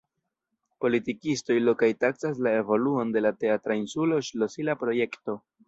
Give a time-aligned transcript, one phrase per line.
[0.85, 5.41] Politikistoj lokaj taksas la evoluon de la Teatra insulo ŝlosila projekto.